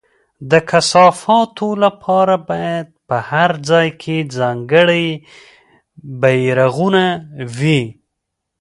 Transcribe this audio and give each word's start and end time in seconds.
د 0.51 0.53
کثافاتو 0.69 1.67
لپاره 1.83 2.35
باید 2.49 2.85
په 3.07 3.17
هر 3.31 3.49
ځای 3.69 3.87
کې 4.01 4.17
ځانګړي 4.37 5.05
بېرغونه 6.21 7.05
وي. 7.57 7.81